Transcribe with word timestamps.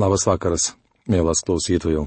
Labas 0.00 0.22
vakaras, 0.24 0.70
mielas 1.04 1.42
klausytojų. 1.44 2.06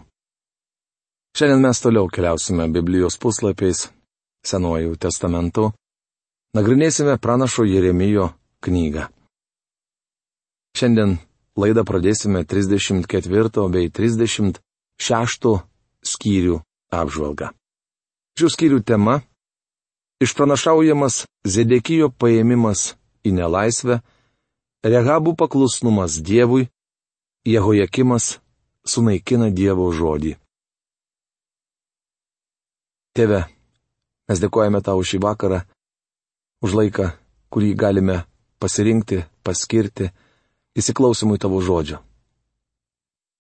Šiandien 1.38 1.60
mes 1.62 1.82
toliau 1.84 2.08
keliausime 2.10 2.66
Biblijos 2.74 3.20
puslapiais, 3.22 3.92
Senuoju 4.44 4.96
testamentu, 4.98 5.68
nagrinėsime 6.58 7.20
pranašo 7.22 7.68
Jeremijo 7.70 8.32
knygą. 8.66 9.06
Šiandien 10.74 11.20
laidą 11.54 11.86
pradėsime 11.86 12.42
34 12.50 13.68
bei 13.70 13.94
36 13.94 15.54
skyrių 16.02 16.58
apžvalgą. 16.90 17.54
Šių 18.42 18.54
skyrių 18.58 18.82
tema- 18.82 19.22
išpranašaujamas 20.26 21.28
Zedekijo 21.46 22.10
paėmimas 22.10 22.96
į 23.22 23.38
nelaisvę, 23.38 24.02
Rehabų 24.84 25.38
paklusnumas 25.38 26.18
Dievui, 26.20 26.73
Jehojakimas 27.44 28.38
sunaikina 28.88 29.50
Dievo 29.52 29.90
žodį. 29.92 30.38
Tėve, 33.14 33.42
mes 34.32 34.40
dėkojame 34.40 34.80
tau 34.80 35.02
šį 35.04 35.20
vakarą, 35.26 35.58
už 36.64 36.76
laiką, 36.80 37.10
kurį 37.52 37.74
galime 37.76 38.22
pasirinkti, 38.64 39.26
paskirti 39.44 40.08
įsiklausimui 40.80 41.36
tavo 41.36 41.60
žodžio. 41.60 42.00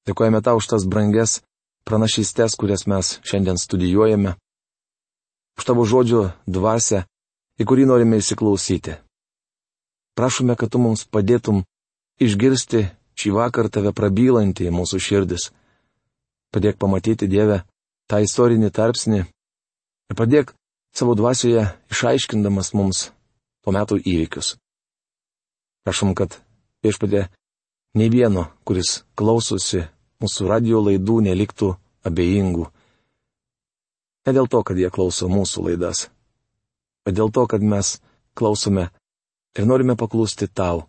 Dėkojame 0.03 0.41
tau 0.43 0.59
už 0.59 0.67
tas 0.73 0.83
brangias 0.83 1.39
pranašystės, 1.87 2.57
kurias 2.59 2.83
mes 2.91 3.21
šiandien 3.23 3.55
studijuojame, 3.55 4.35
už 5.55 5.63
tavo 5.69 5.85
žodžio 5.87 6.25
dvasę, 6.43 7.05
į 7.55 7.63
kurį 7.63 7.87
norime 7.87 8.19
įsiklausyti. 8.19 8.97
Prašome, 10.19 10.59
kad 10.59 10.75
tu 10.75 10.83
mums 10.83 11.07
padėtum 11.07 11.63
išgirsti 12.19 12.83
šį 13.19 13.33
vakar 13.37 13.69
tave 13.69 13.93
prabylantį 13.95 14.69
į 14.69 14.73
mūsų 14.73 14.99
širdis. 15.01 15.49
Padėk 16.53 16.77
pamatyti 16.81 17.29
Dievę 17.29 17.63
tą 18.09 18.21
istorinį 18.23 18.69
tarpsnį 18.73 19.21
ir 19.23 20.17
padėk 20.17 20.53
savo 20.93 21.15
dvasioje 21.17 21.65
išaiškindamas 21.93 22.73
mums 22.77 23.07
tuo 23.63 23.73
metu 23.73 23.97
įvykius. 23.97 24.55
Prašom, 25.83 26.13
kad 26.15 26.37
viešpadė 26.85 27.27
nei 27.99 28.09
vieno, 28.09 28.47
kuris 28.67 29.01
klausosi 29.19 29.83
mūsų 30.23 30.47
radio 30.47 30.81
laidų, 30.85 31.19
neliktų 31.27 31.73
abejingų. 32.07 32.69
Ne 34.23 34.31
dėl 34.31 34.47
to, 34.47 34.63
kad 34.63 34.79
jie 34.79 34.89
klauso 34.93 35.27
mūsų 35.27 35.67
laidas, 35.67 36.07
bet 37.03 37.17
dėl 37.17 37.31
to, 37.35 37.43
kad 37.51 37.63
mes 37.63 37.97
klausome 38.37 38.87
ir 39.57 39.67
norime 39.67 39.97
paklusti 39.99 40.47
tau, 40.47 40.87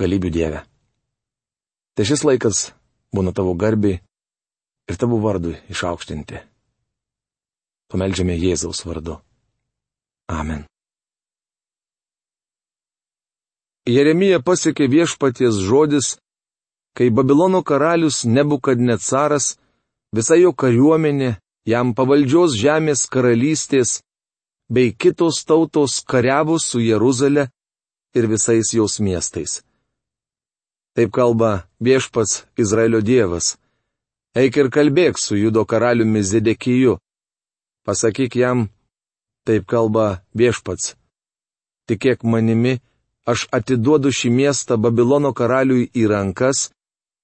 galybių 0.00 0.30
Dieve. 0.32 0.64
Tai 1.98 2.04
šis 2.06 2.20
laikas 2.22 2.58
būna 3.10 3.32
tavo 3.34 3.56
garbiai 3.58 3.96
ir 4.86 4.98
tavo 5.02 5.16
vardui 5.18 5.56
išaukštinti. 5.66 6.38
Pameldžiame 7.90 8.36
Jėzaus 8.38 8.84
vardu. 8.86 9.16
Amen. 10.30 10.62
Jeremija 13.90 14.38
pasiekė 14.46 14.86
viešpaties 14.94 15.58
žodis, 15.58 16.14
kai 16.94 17.10
Babilono 17.10 17.64
karalius 17.66 18.22
Nebukadnecaras, 18.30 19.56
visa 20.14 20.38
jo 20.38 20.54
kariuomenė, 20.54 21.34
jam 21.66 21.96
pavaldžios 21.98 22.54
žemės 22.62 23.08
karalystės, 23.10 24.04
bei 24.70 24.94
kitos 24.94 25.42
tautos 25.42 25.98
kariavus 26.06 26.70
su 26.70 26.78
Jeruzalė 26.78 27.48
ir 28.14 28.30
visais 28.30 28.70
jos 28.76 29.00
miestais. 29.02 29.64
Taip 30.98 31.12
kalba 31.14 31.62
viešpats 31.78 32.32
Izraelio 32.58 32.98
Dievas. 33.00 33.52
Eik 34.34 34.56
ir 34.58 34.68
kalbėk 34.74 35.18
su 35.22 35.36
judo 35.38 35.62
karaliumi 35.62 36.24
Zedekiju. 36.26 36.96
Pasakyk 37.86 38.34
jam, 38.34 38.64
taip 39.46 39.68
kalba 39.70 40.24
viešpats. 40.34 40.96
Tikėk 41.86 42.24
manimi, 42.26 42.80
aš 43.30 43.44
atiduodu 43.54 44.10
šį 44.10 44.32
miestą 44.40 44.74
Babilono 44.74 45.30
karaliui 45.30 45.84
į 45.94 46.08
rankas, 46.10 46.72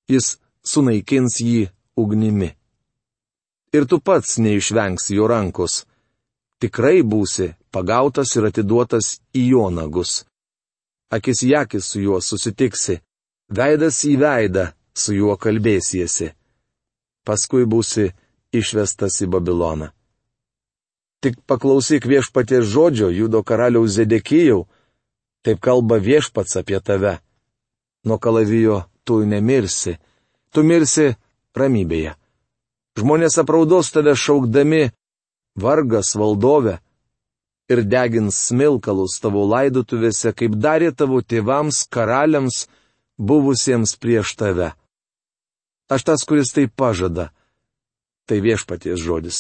jis 0.07 0.37
sunaikins 0.63 1.41
jį 1.43 1.65
ugnimi. 1.99 2.53
Ir 3.75 3.89
tu 3.91 3.99
pats 3.99 4.37
neišvengsi 4.39 5.17
jo 5.19 5.27
rankos. 5.27 5.81
Tikrai 6.63 7.03
būsi 7.03 7.49
pagautas 7.75 8.37
ir 8.39 8.47
atiduotas 8.53 9.19
į 9.35 9.43
jo 9.49 9.67
nagus. 9.81 10.23
Akis 11.11 11.43
į 11.43 11.51
akis 11.65 11.91
su 11.91 12.05
juo 12.07 12.23
susitiksi 12.23 13.01
veidas 13.49 14.05
į 14.05 14.17
veidą 14.21 14.71
su 14.95 15.15
juo 15.15 15.37
kalbėsiesi. 15.37 16.33
Paskui 17.25 17.65
būsi 17.65 18.11
išvestas 18.53 19.21
į 19.25 19.31
Babiloną. 19.33 19.91
Tik 21.25 21.41
paklausyk 21.49 22.05
viešpaties 22.05 22.69
žodžio 22.69 23.09
judo 23.09 23.43
karaliaus 23.43 23.97
Zedekijau, 23.97 24.67
taip 25.43 25.61
kalba 25.61 25.97
viešpats 25.97 26.59
apie 26.61 26.81
tave. 26.81 27.19
Nuo 28.05 28.19
kalavijo 28.19 28.83
tu 29.05 29.25
nemirsi, 29.25 29.97
tu 30.53 30.63
mirsi 30.63 31.15
ramybėje. 31.57 32.13
Žmonės 33.01 33.39
apraudos 33.41 33.89
tave 33.91 34.13
šaukdami, 34.15 34.93
vargas 35.57 36.13
valdove, 36.15 36.77
ir 37.73 37.81
degins 37.89 38.37
smilkalus 38.49 39.17
tavo 39.23 39.47
laidotuvėse, 39.49 40.35
kaip 40.37 40.57
darė 40.61 40.93
tavo 40.93 41.23
tėvams, 41.23 41.85
karaliams, 41.89 42.67
buvusiems 43.19 43.97
prieš 43.97 44.35
tave. 44.37 44.73
Aš 45.89 46.05
tas, 46.05 46.25
kuris 46.25 46.53
tai 46.55 46.69
pažada. 46.69 47.31
Tai 48.27 48.41
viešpaties 48.41 49.01
žodis. 49.01 49.39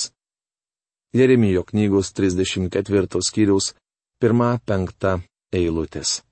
Jeremijo 1.15 1.62
knygos 1.62 2.13
34 2.13 3.23
skyriaus 3.23 3.73
1-5 4.21 5.21
eilutės. 5.55 6.23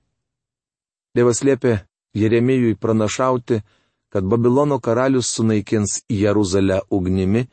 Dievas 1.15 1.43
liepė 1.45 1.79
Jeremijui 2.13 2.75
pranašauti, 2.75 3.61
kad 4.09 4.23
Babilono 4.23 4.79
karalius 4.79 5.31
sunaikins 5.33 6.03
Jeruzalę 6.09 6.81
ugnimi, 6.89 7.47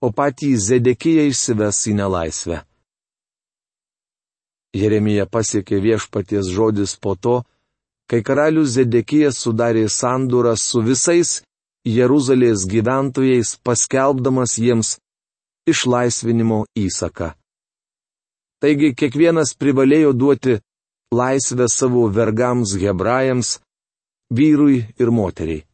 o 0.00 0.10
patį 0.10 0.56
Zedekiją 0.56 1.28
išsives 1.30 1.84
į 1.90 1.94
nelaisvę. 2.00 2.62
Jeremija 4.74 5.26
pasiekė 5.26 5.80
viešpaties 5.82 6.50
žodis 6.54 6.96
po 6.96 7.14
to, 7.14 7.42
kai 8.10 8.24
karalius 8.26 8.74
Zedekijas 8.74 9.38
sudarė 9.44 9.86
sandūrą 9.86 10.56
su 10.58 10.82
visais 10.82 11.40
Jeruzalės 11.86 12.66
gyventojais, 12.68 13.54
paskelbdamas 13.62 14.56
jiems 14.58 14.96
išlaisvinimo 15.70 16.64
įsaką. 16.76 17.30
Taigi 18.60 18.90
kiekvienas 18.98 19.54
privalėjo 19.56 20.10
duoti 20.12 20.58
laisvę 21.14 21.68
savo 21.72 22.08
vergams 22.12 22.74
hebrajams, 22.82 23.60
vyrui 24.30 24.82
ir 25.00 25.10
moteriai. 25.10 25.64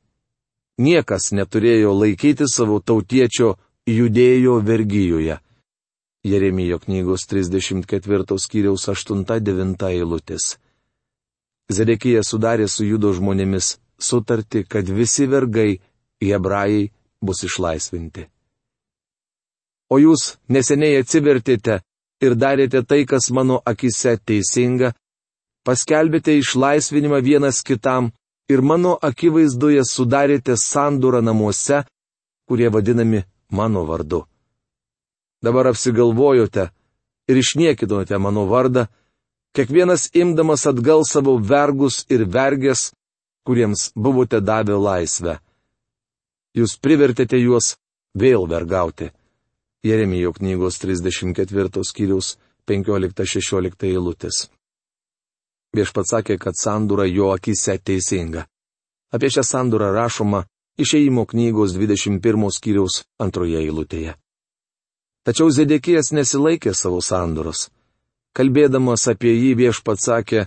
Niekas 0.79 1.33
neturėjo 1.33 1.95
laikyti 1.97 2.47
savo 2.53 2.79
tautiečio 2.85 3.57
judėjo 3.89 4.61
vergyjoje. 4.61 5.41
Jeremijo 6.27 6.79
knygos 6.85 7.27
34 7.31 8.39
skyriaus 8.45 8.87
8-9 8.93 9.89
eilutės. 9.89 10.57
Zedekija 11.73 12.23
sudarė 12.23 12.69
su 12.71 12.87
judo 12.87 13.13
žmonėmis 13.17 13.77
sutartį, 13.99 14.65
kad 14.71 14.89
visi 14.89 15.27
vergai, 15.27 15.81
hebrajai, 16.23 16.91
bus 17.23 17.43
išlaisvinti. 17.49 18.27
O 19.91 19.99
jūs 19.99 20.37
neseniai 20.49 21.01
atsivertėte 21.01 21.81
ir 22.23 22.35
darėte 22.35 22.83
tai, 22.83 23.05
kas 23.07 23.31
mano 23.31 23.61
akise 23.67 24.17
teisinga, 24.19 24.93
paskelbėte 25.67 26.37
išlaisvinimą 26.39 27.21
vienas 27.23 27.63
kitam 27.67 28.13
ir 28.51 28.63
mano 28.63 28.95
akivaizdoje 29.03 29.83
sudarėte 29.87 30.57
sandūrą 30.59 31.23
namuose, 31.23 31.83
kurie 32.47 32.71
vadinami 32.71 33.25
mano 33.51 33.85
vardu. 33.87 34.25
Dabar 35.43 35.71
apsigalvojote 35.73 36.71
ir 37.29 37.37
išniekinote 37.43 38.19
mano 38.19 38.47
vardą, 38.51 38.87
kiekvienas 39.57 40.11
imdamas 40.13 40.67
atgal 40.69 41.03
savo 41.09 41.39
vergus 41.41 42.05
ir 42.13 42.27
vergės, 42.29 42.91
kuriems 43.47 43.91
buvote 43.97 44.41
davę 44.45 44.77
laisvę. 44.77 45.39
Jūs 46.57 46.77
privertėte 46.81 47.39
juos 47.41 47.77
vėl 48.17 48.45
vergauti. 48.49 49.11
Jeremijo 49.85 50.33
knygos 50.37 50.81
34 50.83 51.85
skyriaus 51.85 52.35
15-16 52.69 53.87
eilutės. 53.89 54.47
Viešpats 55.77 56.13
sakė, 56.15 56.37
kad 56.41 56.57
sandūra 56.57 57.07
jo 57.09 57.31
akise 57.35 57.77
teisinga. 57.79 58.47
Apie 59.13 59.31
šią 59.31 59.45
sandūrą 59.45 59.93
rašoma 59.95 60.45
išeimo 60.81 61.27
knygos 61.29 61.77
21 61.77 62.51
skyriaus 62.53 63.05
antroje 63.23 63.61
eilutėje. 63.63 64.17
Tačiau 65.27 65.51
Zedekijas 65.51 66.13
nesilaikė 66.15 66.75
savo 66.75 67.01
sanduros. 67.03 67.69
Kalbėdamas 68.37 69.07
apie 69.09 69.33
jį 69.33 69.55
viešpats 69.57 70.09
sakė, 70.11 70.47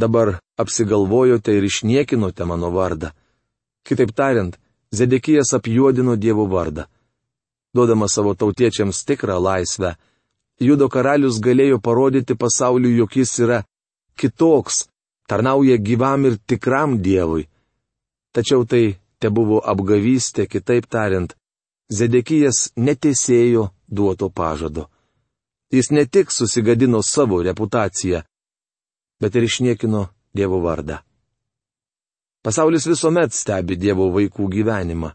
dabar 0.00 0.38
apsigalvojote 0.56 1.52
ir 1.58 1.66
išniekinote 1.68 2.46
mano 2.48 2.70
vardą. 2.72 3.12
Kitaip 3.84 4.14
tariant, 4.16 4.56
Zedekijas 4.92 5.54
apjuodino 5.56 6.16
Dievo 6.20 6.46
vardą. 6.48 6.84
Duodamas 7.72 8.12
savo 8.16 8.34
tautiečiams 8.36 9.04
tikrą 9.08 9.38
laisvę, 9.40 9.94
Judo 10.60 10.88
karalius 10.92 11.40
galėjo 11.40 11.80
parodyti 11.80 12.36
pasauliu, 12.38 12.90
jog 13.00 13.16
jis 13.16 13.32
yra 13.42 13.62
kitoks, 14.20 14.86
tarnauja 15.26 15.78
gyvam 15.80 16.28
ir 16.28 16.36
tikram 16.46 16.98
Dievui. 17.02 17.48
Tačiau 18.36 18.64
tai 18.68 18.98
te 19.18 19.30
buvo 19.32 19.62
apgavystė, 19.64 20.46
kitaip 20.46 20.86
tariant, 20.86 21.34
Zedekijas 21.92 22.70
netesėjo 22.76 23.70
duoto 23.88 24.30
pažado. 24.30 24.91
Jis 25.72 25.90
ne 25.90 26.04
tik 26.06 26.32
susigadino 26.32 27.02
savo 27.02 27.42
reputaciją, 27.42 28.20
bet 29.20 29.34
ir 29.34 29.48
išniekino 29.48 30.06
Dievo 30.34 30.60
vardą. 30.60 30.98
Pasaulis 32.42 32.86
visuomet 32.86 33.32
stebi 33.32 33.76
Dievo 33.76 34.08
vaikų 34.12 34.48
gyvenimą. 34.52 35.12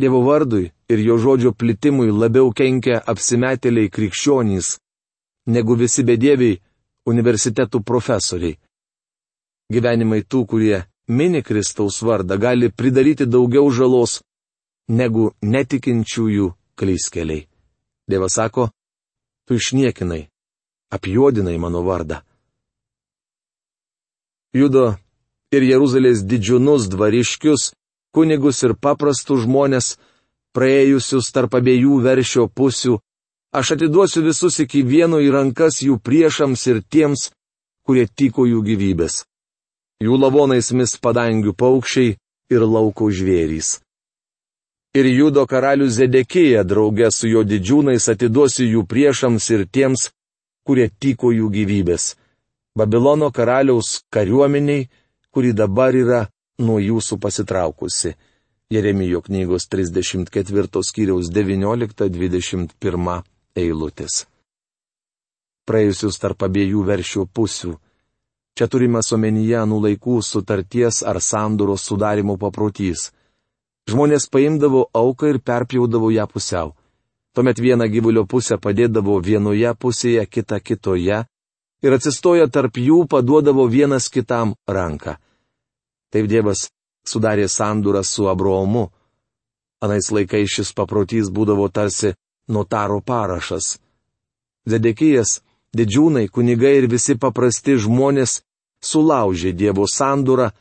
Dievo 0.00 0.22
vardui 0.26 0.72
ir 0.88 0.98
jo 1.06 1.16
žodžio 1.24 1.52
plitimui 1.52 2.10
labiau 2.10 2.50
kenkia 2.50 3.02
apsimetėliai 3.12 3.90
krikščionys, 3.92 4.78
negu 5.46 5.76
visi 5.78 6.02
bedieviai 6.02 6.58
universitetų 7.06 7.82
profesoriai. 7.84 8.58
Gyvenimai 9.72 10.22
tų, 10.24 10.44
kurie 10.50 10.82
mini 11.08 11.42
Kristaus 11.42 12.02
vardą, 12.02 12.36
gali 12.38 12.68
pridaryti 12.70 13.26
daugiau 13.26 13.70
žalos 13.70 14.20
negu 14.88 15.30
netikinčiųjų 15.42 16.52
klyskeliai. 16.76 17.46
Dievas 18.08 18.36
sako, 18.36 18.68
tu 19.46 19.58
išniekinai, 19.60 20.28
apjuodinai 20.94 21.58
mano 21.58 21.82
vardą. 21.86 22.22
Judo 24.52 24.96
ir 25.52 25.64
Jeruzalės 25.64 26.24
didžiūnus 26.28 26.88
dvariškius, 26.92 27.72
kunigus 28.12 28.62
ir 28.66 28.74
paprastus 28.76 29.46
žmonės, 29.46 29.96
praėjusius 30.52 31.32
tarp 31.32 31.56
abiejų 31.56 32.00
veršio 32.04 32.48
pusių, 32.48 32.98
aš 33.56 33.76
atiduosiu 33.76 34.24
visus 34.26 34.60
iki 34.64 34.82
vieno 34.84 35.20
į 35.24 35.32
rankas 35.32 35.80
jų 35.84 35.98
priešams 36.04 36.66
ir 36.68 36.82
tiems, 36.84 37.30
kurie 37.86 38.06
tiko 38.06 38.44
jų 38.48 38.60
gyvybės. 38.68 39.24
Jų 40.02 40.18
lavonais 40.18 40.72
mis 40.76 40.96
padangių 40.98 41.54
paukščiai 41.56 42.16
ir 42.52 42.64
lauko 42.66 43.08
žvėrys. 43.08 43.78
Ir 44.92 45.06
judo 45.08 45.46
karalius 45.48 45.94
Zedekėja 45.96 46.66
draugė 46.68 47.08
su 47.16 47.28
jo 47.30 47.40
didžiūnais 47.48 48.10
atiduosiu 48.12 48.66
jų 48.66 48.82
priešams 48.84 49.46
ir 49.54 49.62
tiems, 49.64 50.10
kurie 50.68 50.90
tiko 51.00 51.32
jų 51.32 51.48
gyvybės. 51.54 52.16
Babilono 52.76 53.30
karaliaus 53.32 54.02
kariuomeniai, 54.12 54.88
kuri 55.32 55.52
dabar 55.56 55.96
yra 55.96 56.28
nuo 56.60 56.76
jūsų 56.80 57.16
pasitraukusi. 57.24 58.16
Jeremijo 58.72 59.20
knygos 59.24 59.68
34 59.72 60.84
skyriaus 60.84 61.32
19-21 61.32 63.22
eilutės. 63.56 64.26
Praėjusius 65.68 66.20
tarp 66.20 66.42
abiejų 66.44 66.84
veršių 66.84 67.26
pusių. 67.32 67.72
Čia 68.56 68.68
turime 68.68 69.00
omenyje 69.00 69.56
anų 69.64 69.78
laikų 69.86 70.20
sutarties 70.20 71.02
ar 71.02 71.20
sandoros 71.20 71.80
sudarimo 71.88 72.36
paprotys. 72.36 73.12
Žmonės 73.90 74.28
paimdavo 74.30 74.86
auką 74.94 75.32
ir 75.34 75.38
perpjaudavo 75.42 76.10
ją 76.14 76.26
pusiau. 76.30 76.72
Tuomet 77.34 77.58
vieną 77.58 77.88
gyvulio 77.88 78.26
pusę 78.28 78.58
padėdavo 78.60 79.18
vienoje 79.24 79.72
pusėje, 79.74 80.26
kitą 80.26 80.60
kitoje 80.60 81.24
ir 81.82 81.96
atsistoję 81.96 82.46
tarp 82.48 82.78
jų 82.78 83.06
paduodavo 83.08 83.66
vienas 83.66 84.08
kitam 84.08 84.54
ranką. 84.68 85.16
Taip 86.12 86.28
Dievas 86.28 86.68
sudarė 87.08 87.48
sandūrą 87.48 88.04
su 88.04 88.28
Abraomu. 88.28 88.90
Anais 89.82 90.12
laikais 90.14 90.52
šis 90.52 90.74
paprotys 90.76 91.30
būdavo 91.32 91.66
tarsi 91.72 92.12
notaro 92.48 93.00
parašas. 93.00 93.78
Zedekijas, 94.68 95.40
didžiūnai, 95.74 96.28
kunigai 96.28 96.76
ir 96.78 96.86
visi 96.86 97.16
paprasti 97.18 97.74
žmonės 97.80 98.42
sulaužė 98.84 99.50
Dievo 99.56 99.88
sandūrą, 99.90 100.52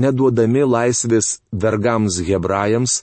neduodami 0.00 0.64
laisvės 0.66 1.38
vergams 1.52 2.20
hebrajams, 2.26 3.02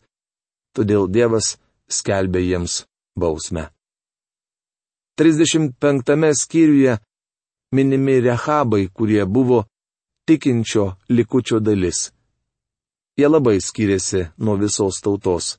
todėl 0.75 1.07
Dievas 1.07 1.55
skelbė 1.91 2.41
jiems 2.43 2.83
bausmę. 3.19 3.69
35 5.19 6.33
skyriuje 6.41 6.97
minimi 7.71 8.19
rehabai, 8.21 8.88
kurie 8.88 9.25
buvo 9.25 9.65
tikinčio 10.27 10.95
likučio 11.09 11.59
dalis. 11.59 12.11
Jie 13.17 13.27
labai 13.27 13.59
skiriasi 13.61 14.21
nuo 14.38 14.55
visos 14.55 15.01
tautos. 15.03 15.57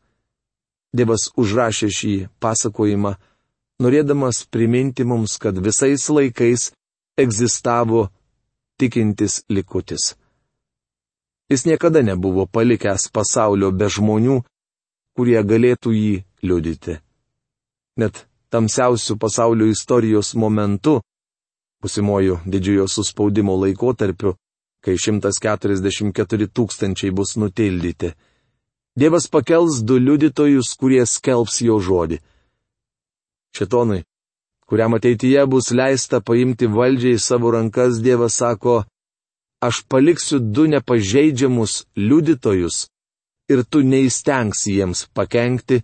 Dievas 0.93 1.29
užrašė 1.41 1.89
šį 1.99 2.15
pasakojimą, 2.41 3.13
norėdamas 3.81 4.45
priminti 4.53 5.05
mums, 5.05 5.39
kad 5.41 5.57
visais 5.57 6.09
laikais 6.09 6.73
egzistavo 7.17 8.09
tikintis 8.81 9.43
likutis. 9.49 10.15
Jis 11.53 11.67
niekada 11.69 12.01
nebuvo 12.01 12.47
palikęs 12.49 13.11
pasaulio 13.13 13.69
be 13.77 13.85
žmonių, 13.93 14.39
kurie 15.13 15.41
galėtų 15.45 15.91
jį 15.93 16.13
liudyti. 16.49 16.95
Net 18.01 18.23
tamsiausių 18.49 19.19
pasaulio 19.21 19.67
istorijos 19.69 20.33
momentu, 20.33 21.03
pusimuoju 21.85 22.39
didžiojo 22.49 22.87
suspaudimo 22.89 23.59
laikotarpiu, 23.61 24.33
kai 24.81 24.97
144 24.97 26.49
tūkstančiai 26.57 27.13
bus 27.13 27.37
nutildyti. 27.37 28.15
Dievas 28.97 29.29
pakels 29.29 29.83
du 29.85 29.99
liudytojus, 30.01 30.73
kurie 30.81 31.05
skelbs 31.05 31.61
jo 31.67 31.77
žodį. 31.85 32.19
Šetonui, 33.53 34.07
kuriam 34.65 34.97
ateityje 34.97 35.45
bus 35.53 35.69
leista 35.77 36.25
paimti 36.25 36.65
valdžiai 36.65 37.21
savo 37.21 37.53
rankas, 37.53 38.01
Dievas 38.01 38.41
sako, 38.41 38.85
aš 39.67 39.83
paliksiu 39.91 40.39
du 40.55 40.67
nepažeidžiamus 40.73 41.73
liudytojus 41.97 42.77
ir 43.53 43.63
tu 43.71 43.83
neįstengsi 43.93 44.77
jiems 44.79 45.07
pakengti, 45.17 45.83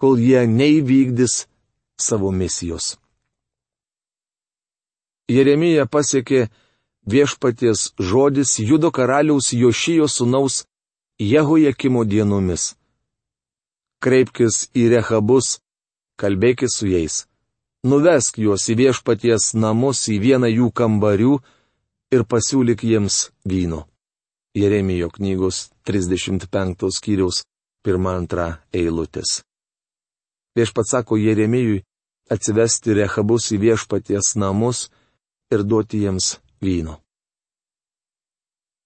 kol 0.00 0.18
jie 0.18 0.42
neįvykdys 0.58 1.34
savo 2.06 2.32
misijos. 2.40 2.96
Jeremija 5.30 5.86
pasiekė 5.86 6.48
viešpaties 7.12 7.92
žodis 8.10 8.58
judo 8.58 8.90
karaliaus 8.90 9.52
Jošijo 9.52 10.08
sūnaus 10.10 10.64
Jehojakimo 11.22 12.02
dienomis. 12.04 12.74
Kreipkis 14.02 14.66
į 14.74 14.88
Rehabus, 14.96 15.60
kalbėkis 16.18 16.74
su 16.78 16.90
jais. 16.90 17.26
Nuvesk 17.86 18.38
juos 18.38 18.66
į 18.70 18.74
viešpaties 18.82 19.52
namus 19.54 20.08
į 20.10 20.18
vieną 20.26 20.50
jų 20.50 20.68
kambarių 20.74 21.36
ir 22.12 22.26
pasiūlyk 22.28 22.84
jiems 22.84 23.30
vyno. 23.48 23.86
Jeremijo 24.54 25.08
knygos 25.10 25.70
35 25.88 26.90
skyriaus 26.92 27.42
1-2 27.88 28.48
eilutės. 28.76 29.40
Viešpats 30.56 30.92
sako 30.92 31.16
Jeremijui 31.16 31.80
atsivesti 32.30 32.92
Rehabus 33.00 33.48
į 33.56 33.62
viešpaties 33.64 34.34
namus 34.36 34.90
ir 35.52 35.64
duoti 35.64 36.04
jiems 36.04 36.36
vyno. 36.60 36.98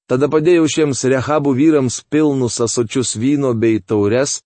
Tada 0.07 0.29
padėjau 0.31 0.69
šiems 0.71 1.03
rehabų 1.11 1.57
vyrams 1.59 1.99
pilnus 2.07 2.61
asočius 2.63 3.17
vyno 3.19 3.51
bei 3.59 3.81
taures 3.83 4.39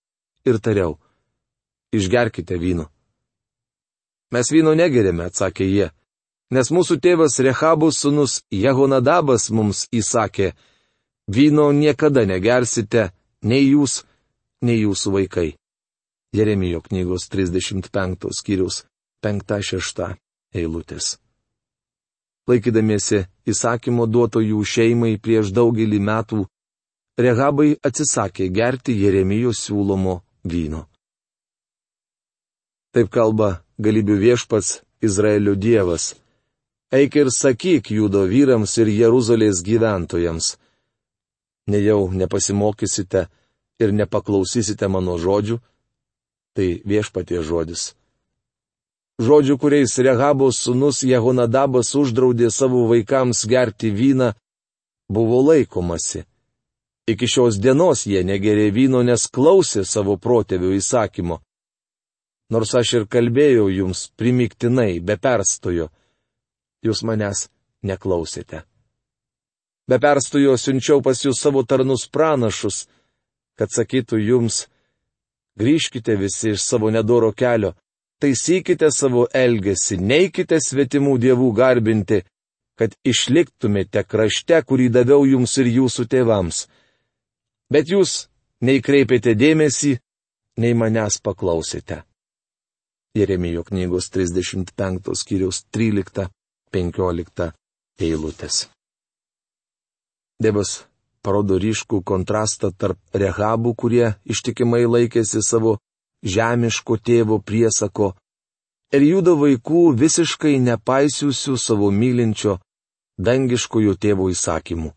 ir 0.48 0.56
tariau, 0.56 0.96
išgerkite 1.92 2.56
vyno. 2.56 2.88
Mes 4.32 4.48
vyno 4.48 4.72
negerėme, 4.72 5.26
atsakė 5.28 5.66
jie, 5.68 5.90
nes 6.50 6.70
mūsų 6.74 6.98
tėvas 7.04 7.38
Rehabų 7.46 7.92
sunus 7.94 8.40
Jehonadabas 8.50 9.50
mums 9.50 9.86
įsakė, 9.92 10.52
vyno 11.30 11.70
niekada 11.72 12.26
negersite, 12.26 13.10
nei 13.42 13.70
jūs, 13.70 14.02
nei 14.62 14.82
jūsų 14.82 15.16
vaikai. 15.16 15.48
Jeremijo 16.34 16.82
knygos 16.86 17.26
35 17.30 18.30
skyrius 18.38 18.84
5-6 19.24 20.14
eilutės 20.54 21.16
laikydamiesi 22.50 23.24
įsakymo 23.50 24.06
duoto 24.10 24.42
jų 24.42 24.62
šeimai 24.74 25.18
prieš 25.22 25.52
daugelį 25.56 26.00
metų, 26.10 26.46
Rehabai 27.20 27.74
atsisakė 27.84 28.46
gerti 28.48 28.94
Jeremijo 28.96 29.50
siūlomo 29.52 30.20
vyno. 30.52 30.86
Taip 32.96 33.10
kalba 33.12 33.48
galybių 33.76 34.16
viešpats 34.22 34.78
Izraelio 35.04 35.52
dievas. 35.54 36.14
Eik 36.90 37.16
ir 37.16 37.30
sakyk 37.30 37.92
judo 37.94 38.24
vyrams 38.26 38.74
ir 38.82 38.90
Jeruzalės 38.90 39.62
gyventojams. 39.62 40.56
Nejau 41.70 42.10
nepasimokysite 42.10 43.28
ir 43.78 43.94
nepaklausysite 43.94 44.90
mano 44.90 45.14
žodžių, 45.22 45.60
tai 46.58 46.68
viešpatie 46.82 47.44
žodis 47.46 47.92
žodžių, 49.20 49.56
kuriais 49.60 49.92
Rehabos 50.00 50.58
sunus 50.64 51.02
Jehonadabas 51.04 51.92
uždraudė 51.98 52.50
savo 52.50 52.86
vaikams 52.88 53.44
gerti 53.48 53.92
vyną, 53.92 54.32
buvo 55.12 55.42
laikomasi. 55.50 56.24
Iki 57.10 57.26
šios 57.26 57.58
dienos 57.60 58.06
jie 58.06 58.22
negerė 58.24 58.70
vyno, 58.72 59.02
nes 59.02 59.26
klausė 59.28 59.84
savo 59.84 60.16
protėvių 60.16 60.76
įsakymo. 60.78 61.40
Nors 62.50 62.74
aš 62.74 62.94
ir 63.00 63.06
kalbėjau 63.10 63.68
jums 63.70 64.08
primiktinai, 64.18 65.00
be 65.00 65.16
perstojo, 65.16 65.90
jūs 66.84 67.02
manęs 67.06 67.48
neklausėte. 67.82 68.64
Be 69.88 69.98
perstojo 69.98 70.56
siunčiau 70.60 71.02
pas 71.02 71.18
jūs 71.24 71.40
savo 71.42 71.64
tarnus 71.66 72.06
pranašus, 72.12 72.84
kad 73.58 73.72
sakytų 73.74 74.20
jums, 74.22 74.66
grįžkite 75.58 76.14
visi 76.20 76.54
iš 76.54 76.62
savo 76.62 76.90
nedoro 76.94 77.32
kelio, 77.32 77.74
taisykite 78.22 78.90
savo 78.94 79.26
elgesį, 79.34 79.98
neikite 79.98 80.60
svetimų 80.62 81.16
dievų 81.24 81.48
garbinti, 81.56 82.20
kad 82.78 82.94
išliktumėte 83.04 84.04
krašte, 84.08 84.62
kurį 84.64 84.88
daviau 84.94 85.26
jums 85.28 85.56
ir 85.60 85.68
jūsų 85.68 86.06
tėvams. 86.08 86.62
Bet 87.68 87.90
jūs 87.92 88.28
nei 88.64 88.80
kreipėte 88.80 89.34
dėmesį, 89.36 89.98
nei 90.60 90.72
manęs 90.74 91.20
paklausėte. 91.24 92.04
Jeremijo 93.16 93.64
knygos 93.66 94.08
35 94.14 95.16
skyriaus 95.18 95.64
13-15 96.72 97.52
eilutės. 98.00 98.68
Dievas 100.40 100.86
parodo 101.22 101.58
ryškų 101.60 102.02
kontrastą 102.06 102.70
tarp 102.72 102.98
rehabų, 103.12 103.74
kurie 103.74 104.14
ištikimai 104.24 104.86
laikėsi 104.86 105.42
savo 105.44 105.78
žemiško 106.24 106.96
tėvo 106.96 107.40
priesako, 107.42 108.14
ir 108.92 109.02
judo 109.02 109.36
vaikų 109.36 109.92
visiškai 110.00 110.56
nepaisiusių 110.64 111.56
savo 111.58 111.90
mylinčio 111.90 112.58
dangiškojo 113.20 113.96
tėvo 114.00 114.30
įsakymų. 114.32 114.94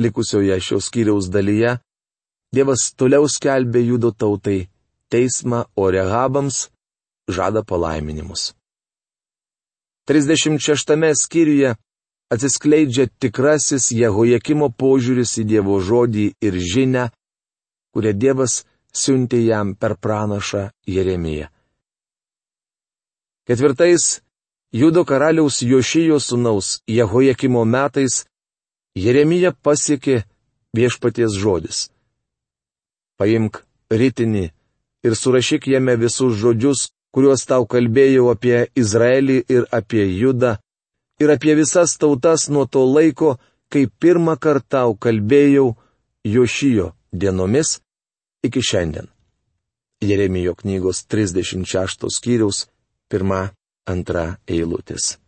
Likusioje 0.00 0.56
šios 0.60 0.88
skyriaus 0.88 1.28
dalyje 1.28 1.76
Dievas 2.52 2.90
toliau 3.00 3.24
skelbė 3.32 3.80
judo 3.80 4.10
tautai 4.12 4.68
teismą, 5.08 5.64
o 5.72 5.88
rehabams 5.88 6.68
žada 7.24 7.62
palaiminimus. 7.64 8.52
36 10.08 11.14
skyriuje 11.22 11.74
atsiskleidžia 12.32 13.06
tikrasis 13.20 13.92
Jehojakimo 13.92 14.70
požiūris 14.72 15.36
į 15.42 15.44
Dievo 15.52 15.78
žodį 15.80 16.26
ir 16.40 16.58
žinę, 16.72 17.10
kurią 17.92 18.12
Dievas 18.16 18.62
siuntė 18.92 19.42
jam 19.44 19.74
per 19.76 19.96
pranašą 19.96 20.70
Jeremiją. 20.88 21.48
Ketvirtais 23.46 24.22
Judo 24.72 25.04
karaliaus 25.04 25.60
Jošijo 25.62 26.18
sūnaus 26.20 26.80
Jehojakimo 26.88 27.64
metais 27.68 28.22
Jeremija 28.96 29.52
pasiekė 29.52 30.22
viešpaties 30.76 31.36
žodis. 31.36 31.90
Paimk 33.20 33.60
rytinį 33.92 34.46
ir 35.04 35.16
surašyk 35.16 35.68
jame 35.68 35.96
visus 36.00 36.38
žodžius, 36.40 36.88
kuriuos 37.12 37.44
tau 37.46 37.66
kalbėjau 37.68 38.30
apie 38.32 38.66
Izraelį 38.78 39.38
ir 39.52 39.68
apie 39.70 40.04
Judą, 40.08 40.56
ir 41.20 41.32
apie 41.36 41.54
visas 41.58 41.96
tautas 42.00 42.48
nuo 42.48 42.64
to 42.66 42.84
laiko, 42.88 43.36
kai 43.72 43.86
pirmą 43.86 44.36
kartą 44.40 44.68
tau 44.76 44.96
kalbėjau 44.96 45.74
Jošijo 46.24 46.92
dienomis 47.12 47.80
iki 48.46 48.62
šiandien. 48.62 49.08
Jeremijo 50.02 50.54
knygos 50.54 51.04
36 51.06 52.08
skyriaus 52.10 52.66
1-2 53.12 54.24
eilutės. 54.50 55.18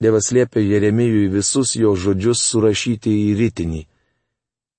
Dievas 0.00 0.30
liepė 0.36 0.62
Jeremijui 0.64 1.28
visus 1.32 1.74
jo 1.76 1.94
žodžius 1.96 2.42
surašyti 2.50 3.12
į 3.28 3.34
rytinį. 3.40 3.82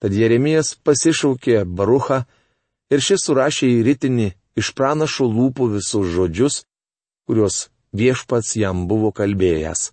Tad 0.02 0.14
Jeremijas 0.14 0.76
pasišaukė 0.86 1.64
Baruchą 1.66 2.24
ir 2.92 3.02
šis 3.02 3.26
surašė 3.26 3.70
į 3.78 3.84
rytinį 3.90 4.28
iš 4.60 4.72
pranašo 4.78 5.28
lūpų 5.28 5.70
visus 5.76 6.08
žodžius, 6.16 6.64
kuriuos 7.28 7.70
viešpats 7.96 8.56
jam 8.60 8.88
buvo 8.88 9.12
kalbėjęs. 9.16 9.92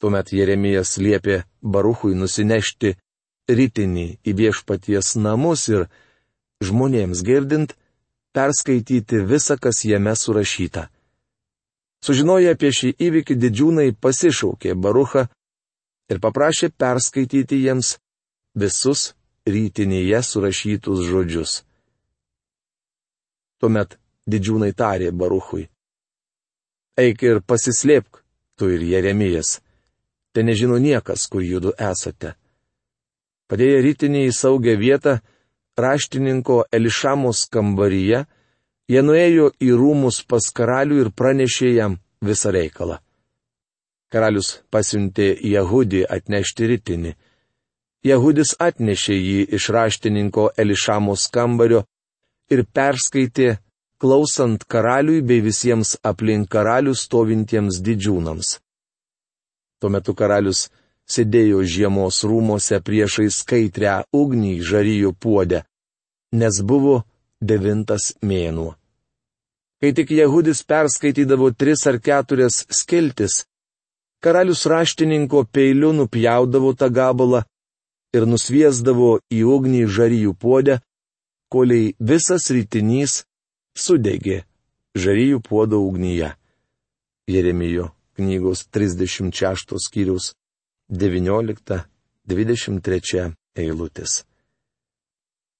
Tuomet 0.00 0.32
Jeremijas 0.32 0.98
liepė 1.00 1.44
Baruchui 1.62 2.14
nusinešti 2.18 2.96
rytinį 3.48 4.06
į 4.26 4.32
viešpaties 4.40 5.14
namus 5.16 5.68
ir, 5.72 5.86
žmonėms 6.62 7.22
girdint, 7.24 7.72
perskaityti 8.36 9.22
visą, 9.24 9.56
kas 9.56 9.84
jame 9.88 10.12
surašyta. 10.16 10.88
Sužinoję 12.04 12.52
apie 12.54 12.70
šį 12.78 12.90
įvykį 13.06 13.34
didžiūnai 13.42 13.88
pasišaukė 14.02 14.76
Baruchą 14.76 15.26
ir 16.12 16.20
paprašė 16.22 16.70
perskaityti 16.70 17.62
jiems 17.64 17.96
visus 18.54 19.14
rytinėje 19.48 20.20
surašytus 20.22 21.06
žodžius. 21.08 21.65
Tuomet 23.60 23.96
didžiūnai 24.28 24.72
tarė 24.76 25.10
Baruchui. 25.12 25.66
Eik 26.96 27.22
ir 27.22 27.40
pasislėpk, 27.40 28.22
tu 28.56 28.70
ir 28.72 28.82
Jeremijas. 28.82 29.60
Te 30.32 30.44
nežino 30.44 30.78
niekas, 30.80 31.26
kur 31.28 31.44
judu 31.44 31.72
esate. 31.78 32.34
Padėję 33.48 33.82
rytinį 33.84 34.26
į 34.28 34.32
saugią 34.36 34.74
vietą, 34.80 35.18
raštininko 35.78 36.64
Elišamos 36.72 37.44
kambaryje, 37.52 38.24
Jie 38.86 39.02
nuėjo 39.02 39.48
į 39.58 39.72
rūmus 39.74 40.20
pas 40.30 40.44
karalių 40.54 41.00
ir 41.02 41.08
pranešė 41.10 41.70
jam 41.74 41.96
visą 42.22 42.52
reikalą. 42.54 43.00
Karalius 44.14 44.50
pasiuntė 44.70 45.32
Jehudį 45.42 46.04
atnešti 46.16 46.68
rytinį. 46.70 47.12
Jehudis 48.06 48.54
atnešė 48.62 49.16
jį 49.18 49.40
iš 49.58 49.66
raštininko 49.74 50.52
Elišamos 50.62 51.26
kambario 51.34 51.82
ir 52.50 52.64
perskaitė, 52.76 53.58
klausant 54.00 54.64
karaliui 54.68 55.22
bei 55.22 55.40
visiems 55.40 55.96
aplink 56.10 56.48
karalių 56.52 56.94
stovintiems 56.94 57.80
didžiūnams. 57.86 58.58
Tuo 59.80 59.90
metu 59.92 60.14
karalius 60.16 60.66
sėdėjo 61.08 61.62
žiemos 61.74 62.22
rūmose 62.28 62.80
priešai 62.86 63.28
skaitrę 63.32 64.02
ugnį 64.20 64.54
žaryjų 64.70 65.12
puodę, 65.20 65.62
nes 66.32 66.60
buvo 66.62 67.02
devintas 67.40 68.12
mėnuo. 68.22 68.74
Kai 69.80 69.92
tik 69.92 70.10
Jehudis 70.16 70.62
perskaitydavo 70.64 71.50
tris 71.52 71.84
ar 71.86 71.98
keturias 72.00 72.64
skiltis, 72.72 73.44
karalius 74.24 74.64
raštininko 74.66 75.44
peiliu 75.52 75.92
nupjaudavo 75.92 76.72
tą 76.80 76.88
gabalą 76.88 77.42
ir 78.16 78.24
nusviesdavo 78.26 79.18
į 79.30 79.42
ugnį 79.56 79.82
žaryjų 79.96 80.32
puodę, 80.40 80.80
koliai 81.56 81.96
visas 81.96 82.52
rytinys 82.52 83.24
sudegė 83.72 84.44
žaryjų 84.96 85.40
puodo 85.40 85.80
ugnyje. 85.80 86.36
Jeremijo 87.32 87.96
knygos 88.16 88.68
36 88.68 89.76
skyrius 89.86 90.34
19-23 90.92 93.32
eilutės. 93.56 94.24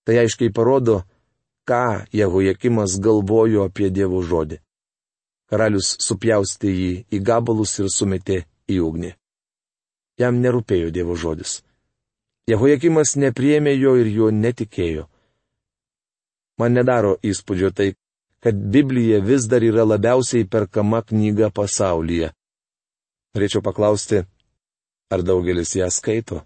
Tai 0.05 0.15
aiškiai 0.21 0.53
parodo, 0.53 1.03
ką 1.65 2.05
Jehojakimas 2.13 3.01
galvojo 3.01 3.65
apie 3.67 3.91
Dievo 3.91 4.23
žodį. 4.23 4.61
Karalius 5.49 5.97
supjaustė 6.03 6.71
jį 6.71 7.05
į 7.09 7.19
gabalus 7.25 7.79
ir 7.81 7.89
sumetė 7.89 8.45
į 8.69 8.81
ugnį. 8.85 9.17
Jam 10.21 10.41
nerūpėjo 10.45 10.91
Dievo 10.93 11.17
žodis. 11.17 11.63
Jehojakimas 12.47 13.17
nepriemė 13.17 13.75
jo 13.81 13.97
ir 13.99 14.07
jo 14.13 14.31
netikėjo. 14.31 15.09
Man 16.61 16.77
nedaro 16.77 17.17
įspūdžio 17.25 17.71
tai, 17.77 17.93
kad 18.41 18.57
Biblija 18.57 19.21
vis 19.21 19.49
dar 19.51 19.65
yra 19.65 19.85
labiausiai 19.85 20.47
perkama 20.49 21.03
knyga 21.03 21.51
pasaulyje. 21.53 22.31
Norėčiau 23.37 23.63
paklausti, 23.65 24.23
ar 25.13 25.25
daugelis 25.27 25.75
ją 25.77 25.89
skaito? 25.93 26.41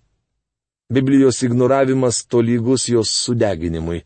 Biblijos 0.90 1.38
ignoravimas 1.46 2.24
tolygus 2.26 2.88
jos 2.90 3.12
sudeginimui. 3.14 4.00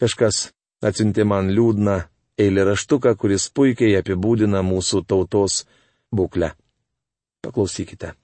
Kažkas 0.00 0.48
atsintė 0.82 1.22
man 1.22 1.52
liūdną 1.54 2.00
eilėraštuką, 2.40 3.14
kuris 3.14 3.46
puikiai 3.54 3.94
apibūdina 4.00 4.64
mūsų 4.66 5.04
tautos 5.06 5.62
būklę. 6.10 6.50
Paklausykite. 7.46 8.14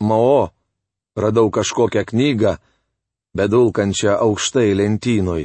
Mao, 0.00 0.48
radau 1.18 1.50
kažkokią 1.50 2.06
knygą, 2.08 2.56
bedulkančią 3.38 4.18
aukštai 4.24 4.74
lentynoj. 4.80 5.44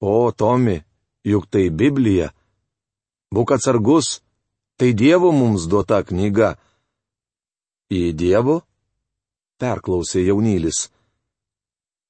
O, 0.00 0.30
Tomi, 0.32 0.78
juk 1.26 1.48
tai 1.50 1.68
Biblija. 1.70 2.30
Būk 3.34 3.56
atsargus, 3.56 4.20
tai 4.78 4.94
Dievo 4.94 5.32
mums 5.34 5.66
duota 5.70 6.00
knyga. 6.06 6.54
Į 7.90 8.14
Dievo? 8.14 8.62
Perklausė 9.58 10.22
jaunylis. 10.28 10.86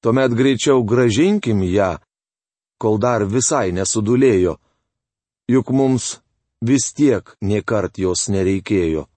Tuomet 0.04 0.34
greičiau 0.37 0.84
gražinkim 0.84 1.64
ją, 1.64 1.96
kol 2.78 3.00
dar 3.02 3.25
visai 3.26 3.72
nesudulėjo. 3.75 4.58
Juk 5.48 5.72
mums 5.72 6.18
vis 6.60 6.92
tiek 6.92 7.25
niekart 7.40 7.98
jos 7.98 8.28
nereikėjo. 8.28 9.08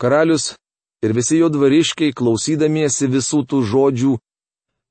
Karalius 0.00 0.54
ir 1.02 1.14
visi 1.16 1.40
jo 1.40 1.50
dvariškiai, 1.52 2.14
klausydamiesi 2.14 3.08
visų 3.10 3.42
tų 3.50 3.62
žodžių, 3.72 4.12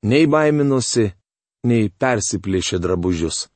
nei 0.08 0.26
baiminosi, 0.26 1.10
nei 1.64 1.88
persiplėšė 1.88 2.80
drabužius. 2.82 3.46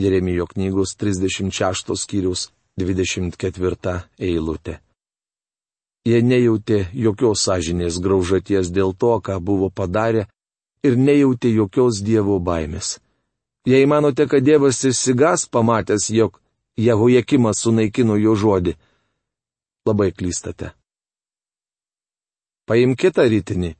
Jeremijo 0.00 0.46
knygos 0.50 0.96
36 0.96 1.96
skyrius 2.02 2.48
24 2.80 3.96
eilutė. 4.18 4.80
Jie 6.08 6.22
nejautė 6.24 6.86
jokios 6.96 7.42
sąžinės 7.44 8.00
graužaties 8.00 8.70
dėl 8.72 8.94
to, 8.96 9.18
ką 9.20 9.36
buvo 9.44 9.68
padarę, 9.68 10.24
ir 10.82 10.96
nejautė 10.96 11.52
jokios 11.52 12.00
Dievo 12.00 12.38
baimės. 12.40 12.96
Jei 13.68 13.84
manote, 13.84 14.24
kad 14.24 14.40
Dievas 14.40 14.80
išsigas 14.88 15.44
pamatęs, 15.52 16.08
jog 16.08 16.40
Jehojakimas 16.80 17.60
sunaikino 17.60 18.16
jo 18.16 18.32
žodį, 18.32 18.72
labai 19.84 20.12
klystate. 20.16 20.72
Paimk 22.70 23.00
kitą 23.02 23.24
rytinį 23.26 23.72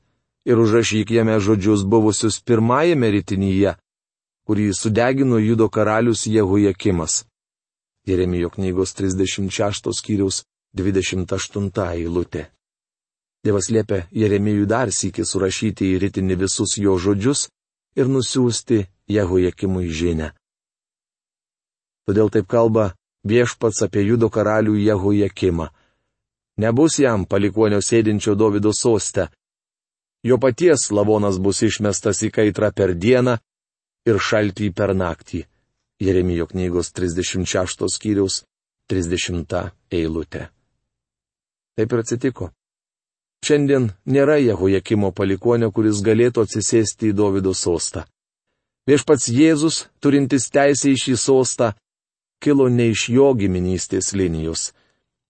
ir 0.51 0.59
užrašyk 0.59 1.13
jame 1.15 1.37
žodžius 1.39 1.85
buvusius 1.87 2.41
pirmajame 2.43 3.07
rytinyje, 3.15 3.77
kurį 4.43 4.65
sudegino 4.75 5.39
judo 5.39 5.69
karalius 5.71 6.25
Jehojakimas. 6.27 7.21
Jeremijo 8.03 8.49
knygos 8.51 8.91
36 8.97 9.93
skyriaus 9.95 10.41
28 10.75 11.71
eilutė. 11.95 12.49
Dievas 13.45 13.71
liepia 13.71 14.03
Jeremijui 14.11 14.67
dar 14.67 14.91
sįki 14.91 15.23
surašyti 15.23 15.87
į 15.93 15.99
rytinį 16.03 16.41
visus 16.43 16.75
jo 16.75 16.99
žodžius 16.99 17.47
ir 17.95 18.11
nusiųsti 18.11 18.83
Jehojakimui 19.07 19.87
žinę. 19.87 20.33
Todėl 22.03 22.27
taip 22.27 22.51
kalba 22.51 22.91
viešpats 23.23 23.85
apie 23.87 24.03
judo 24.03 24.27
karalių 24.27 24.75
Jehojakimą. 24.83 25.71
Nebus 26.57 26.99
jam 26.99 27.23
palikonio 27.25 27.79
sėdinčio 27.79 28.35
Davido 28.35 28.73
sostę. 28.75 29.29
Jo 30.23 30.37
paties 30.37 30.91
lavonas 30.91 31.39
bus 31.39 31.61
išmestas 31.63 32.21
į 32.27 32.29
kaitrą 32.35 32.69
per 32.75 32.93
dieną, 32.93 33.37
ir 34.05 34.19
šaltį 34.19 34.71
per 34.75 34.93
naktį. 34.97 35.45
Jeremijo 36.01 36.47
knygos 36.49 36.91
36 36.97 37.85
skyriaus 37.93 38.41
30 38.89 39.71
eilutė. 39.93 40.47
Taip 41.77 41.93
ir 41.93 42.01
atsitiko. 42.01 42.49
Šiandien 43.45 43.87
nėra 44.05 44.37
Jehojakimo 44.41 45.11
palikonio, 45.17 45.71
kuris 45.73 46.01
galėtų 46.05 46.45
atsisėsti 46.45 47.09
į 47.09 47.15
Davido 47.17 47.53
sostą. 47.57 48.05
Viešpats 48.89 49.29
Jėzus, 49.29 49.85
turintis 50.01 50.49
teisę 50.53 50.91
į 50.91 50.97
šį 51.03 51.15
sostą, 51.17 51.71
kilo 52.41 52.67
ne 52.69 52.89
iš 52.93 53.07
jo 53.13 53.31
giminystės 53.37 54.13
linijos. 54.17 54.71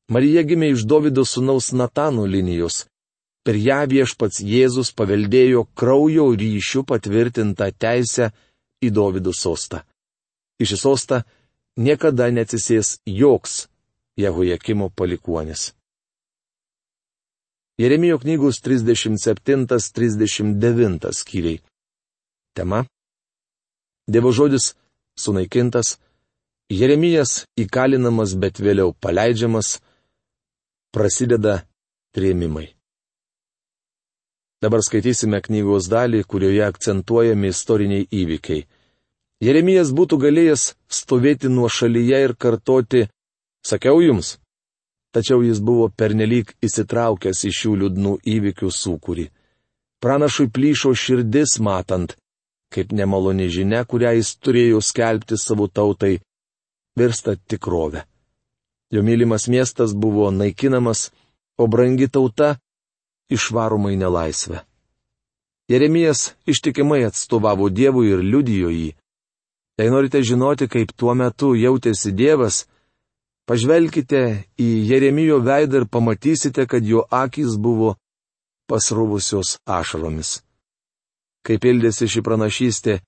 Marija 0.10 0.42
gimė 0.48 0.72
iš 0.74 0.88
Davido 0.90 1.24
sūnaus 1.28 1.74
Natano 1.74 2.26
linijos. 2.26 2.86
Per 3.46 3.56
ją 3.58 3.86
viešpats 3.90 4.42
Jėzus 4.46 4.92
paveldėjo 4.94 5.66
kraujo 5.76 6.36
ryšių 6.38 6.84
patvirtintą 6.90 7.72
teisę 7.74 8.32
į 8.86 8.90
Dovydų 8.94 9.34
sostą. 9.34 9.82
Šį 10.62 10.78
sostą 10.78 11.24
niekada 11.78 12.30
neatsisės 12.30 13.00
joks 13.06 13.68
Jehojakimo 14.18 14.90
palikuonis. 14.94 15.74
Jeremijo 17.82 18.20
knygos 18.22 18.62
37-39 18.62 21.14
skyriai. 21.18 21.62
Tema. 22.54 22.86
Dievo 24.08 24.32
žodis 24.32 24.76
sunaikintas, 25.18 25.98
Jeremijas 26.72 27.46
įkalinamas, 27.60 28.36
bet 28.38 28.60
vėliau 28.62 28.94
paleidžiamas, 29.04 29.82
prasideda 30.92 31.62
trėmimai. 32.16 32.68
Dabar 34.62 34.84
skaitysime 34.86 35.40
knygos 35.42 35.88
dalį, 35.90 36.22
kurioje 36.30 36.62
akcentuojami 36.68 37.50
istoriniai 37.50 38.06
įvykiai. 38.14 38.68
Jeremijas 39.42 39.90
būtų 39.98 40.20
galėjęs 40.22 40.66
stovėti 40.86 41.50
nuo 41.50 41.66
šalyje 41.66 42.20
ir 42.28 42.36
kartoti, 42.38 43.08
sakiau 43.66 44.04
jums. 44.06 44.36
Tačiau 45.12 45.42
jis 45.44 45.60
buvo 45.60 45.90
pernelyg 45.90 46.54
įsitraukęs 46.64 47.42
į 47.50 47.52
šių 47.58 47.74
liūdnų 47.82 48.14
įvykių 48.36 48.70
sūkurį. 48.72 49.26
Pranašui 50.02 50.48
plyšo 50.54 50.94
širdis 50.94 51.58
matant, 51.60 52.14
kaip 52.72 52.94
nemaloni 52.96 53.50
žinia, 53.52 53.82
kurią 53.84 54.14
jis 54.20 54.36
turėjo 54.38 54.80
skelbti 54.82 55.42
savo 55.42 55.68
tautai, 55.68 56.22
virsta 56.98 57.36
tikrovę. 57.36 58.06
Jo 58.92 59.04
mylimas 59.04 59.48
miestas 59.48 59.94
buvo 59.96 60.32
naikinamas, 60.32 61.12
o 61.58 61.68
brangi 61.68 62.08
tauta 62.08 62.58
išvaroma 63.32 63.94
į 63.94 64.02
nelaisvę. 64.04 64.66
Jeremijas 65.72 66.34
ištikimai 66.46 67.06
atstovavo 67.08 67.70
Dievui 67.70 68.10
ir 68.12 68.20
liudijo 68.20 68.70
jį. 68.74 68.90
Jei 69.80 69.90
norite 69.90 70.20
žinoti, 70.22 70.68
kaip 70.68 70.92
tuo 71.00 71.14
metu 71.16 71.54
jautėsi 71.56 72.12
Dievas, 72.12 72.66
pažvelkite 73.48 74.22
į 74.60 74.70
Jeremijo 74.90 75.40
veidą 75.40 75.82
ir 75.82 75.88
pamatysite, 75.88 76.68
kad 76.68 76.84
jo 76.84 77.06
akis 77.10 77.56
buvo 77.56 77.96
pasrūvusios 78.68 79.58
ašaromis. 79.66 80.42
Kaip 81.48 81.64
pildėsi 81.64 82.10
ši 82.12 82.22
pranašystė, 82.28 83.00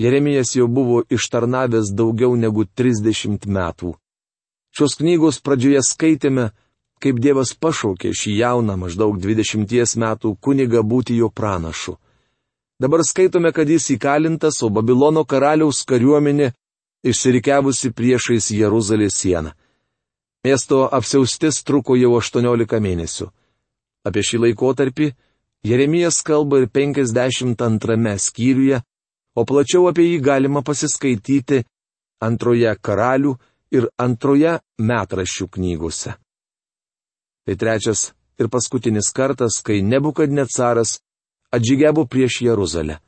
Jeremijas 0.00 0.56
jau 0.56 0.66
buvo 0.68 1.04
ištarnavęs 1.12 1.94
daugiau 1.94 2.34
negu 2.36 2.66
30 2.66 3.46
metų. 3.46 3.94
Šios 4.70 4.96
knygos 5.00 5.40
pradžioje 5.42 5.82
skaitėme, 5.82 6.50
kaip 7.02 7.18
Dievas 7.22 7.54
pašaukė 7.58 8.12
šį 8.14 8.36
jauną 8.38 8.76
maždaug 8.78 9.18
20 9.18 9.96
metų 9.98 10.36
kunigą 10.40 10.82
būti 10.86 11.16
jo 11.18 11.30
pranašu. 11.30 11.96
Dabar 12.80 13.02
skaitome, 13.04 13.52
kad 13.52 13.68
jis 13.68 13.90
įkalintas, 13.96 14.62
o 14.64 14.70
Babilono 14.72 15.24
karaliaus 15.28 15.82
kariuomenė 15.84 16.52
išsirikiavusi 17.04 17.90
priešais 17.92 18.50
Jeruzalės 18.56 19.18
sieną. 19.20 19.52
Miesto 20.44 20.86
apsiaustis 20.88 21.60
truko 21.64 21.96
jau 22.00 22.14
18 22.16 22.80
mėnesių. 22.80 23.26
Apie 24.08 24.22
šį 24.24 24.38
laikotarpį 24.46 25.10
Jeremijas 25.68 26.22
kalba 26.24 26.62
ir 26.62 26.70
52 26.72 28.16
skyriuje, 28.16 28.80
o 29.36 29.44
plačiau 29.44 29.90
apie 29.90 30.06
jį 30.08 30.22
galima 30.24 30.62
pasiskaityti 30.64 31.60
antroje 32.24 32.72
karalių 32.80 33.34
ir 33.74 33.88
antroje 33.98 34.58
metraščių 34.78 35.46
knygose. 35.56 36.16
Tai 37.46 37.56
trečias 37.56 38.10
ir 38.40 38.48
paskutinis 38.48 39.10
kartas, 39.14 39.60
kai 39.62 39.80
nebukadnecaras 39.82 40.98
atžygiavo 41.54 42.06
prieš 42.06 42.42
Jeruzalę. 42.46 43.00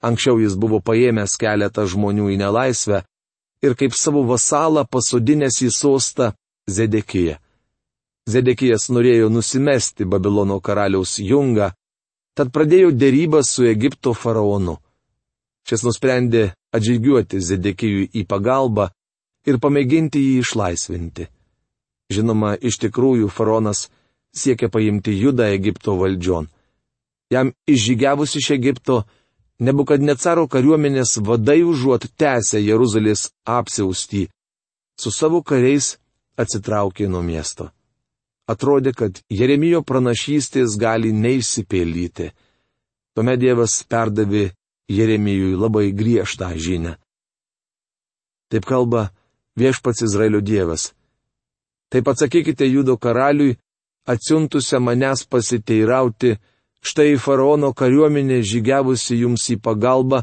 Anksčiau 0.00 0.40
jis 0.40 0.56
buvo 0.56 0.80
paėmęs 0.80 1.36
keletą 1.40 1.84
žmonių 1.84 2.30
į 2.32 2.40
nelaisvę 2.40 3.02
ir 3.64 3.76
kaip 3.76 3.96
savo 3.96 4.24
vasalą 4.24 4.86
pasodinęs 4.88 5.60
į 5.66 5.70
sostą 5.76 6.32
Zedekiją. 6.70 7.36
Zedekijas 8.30 8.88
norėjo 8.94 9.28
nusimesti 9.32 10.04
Babilono 10.04 10.60
karaliaus 10.60 11.18
jungą, 11.18 11.72
tad 12.36 12.52
pradėjo 12.54 12.92
dėrybą 12.94 13.42
su 13.44 13.66
Egipto 13.66 14.14
faraonu. 14.14 14.76
Šis 15.68 15.84
nusprendė 15.84 16.52
atžygiuoti 16.76 17.40
Zedekijui 17.42 18.08
į 18.14 18.24
pagalbą 18.30 18.90
ir 19.46 19.60
pamėginti 19.62 20.20
jį 20.20 20.40
išlaisvinti. 20.44 21.28
Žinoma, 22.10 22.56
iš 22.58 22.80
tikrųjų 22.82 23.30
faraonas 23.30 23.86
siekia 24.34 24.68
paimti 24.68 25.14
Judą 25.14 25.46
Egipto 25.54 25.94
valdžion. 26.00 26.48
Jam 27.30 27.52
išžygiavus 27.70 28.34
iš 28.40 28.50
Egipto, 28.56 29.04
nebukadnecaro 29.62 30.48
kariuomenės 30.50 31.20
vadai 31.22 31.60
užuot 31.62 32.08
tęsę 32.18 32.58
Jeruzalės 32.62 33.28
apsiaustį, 33.46 34.26
su 34.98 35.10
savo 35.14 35.42
kariais 35.42 35.94
atsitraukė 36.40 37.06
nuo 37.08 37.22
miesto. 37.22 37.70
Atrodė, 38.50 38.92
kad 38.96 39.20
Jeremijo 39.30 39.84
pranašystės 39.86 40.74
gali 40.80 41.12
neįsipėlyti. 41.14 42.32
Tuomet 43.14 43.38
Dievas 43.38 43.76
perdavė 43.86 44.50
Jeremijui 44.90 45.54
labai 45.54 45.92
griežtą 45.94 46.50
žinę. 46.58 46.96
Taip 48.50 48.66
kalba 48.66 49.12
viešpats 49.56 50.02
Izraelio 50.02 50.40
Dievas. 50.40 50.92
Taip 51.90 52.08
atsakykite 52.08 52.66
judo 52.66 52.96
karaliui, 52.96 53.56
atsiuntusią 54.06 54.78
manęs 54.80 55.24
pasiteirauti, 55.26 56.36
štai 56.86 57.16
faraono 57.18 57.72
kariuomenė 57.74 58.40
žygiavusi 58.46 59.20
jums 59.22 59.48
į 59.54 59.56
pagalbą, 59.64 60.22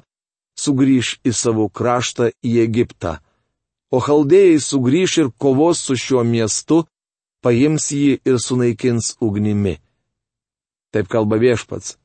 sugrįž 0.58 1.18
į 1.28 1.34
savo 1.34 1.68
kraštą 1.70 2.32
į 2.44 2.54
Egiptą. 2.64 3.18
O 3.92 4.00
chaldėjai 4.04 4.60
sugrįž 4.64 5.18
ir 5.22 5.30
kovos 5.38 5.84
su 5.86 5.96
šiuo 5.96 6.24
miestu, 6.28 6.84
paims 7.44 7.92
jį 7.92 8.18
ir 8.28 8.40
sunaikins 8.44 9.16
ugnimi. 9.24 9.78
Taip 10.92 11.08
kalba 11.12 11.38
viešpats. 11.40 11.96